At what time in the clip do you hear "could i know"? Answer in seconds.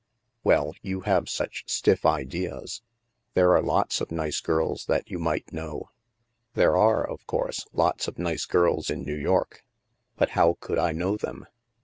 10.59-11.17